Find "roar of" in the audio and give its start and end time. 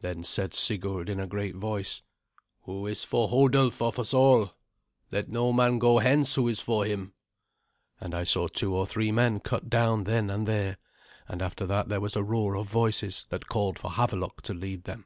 12.22-12.68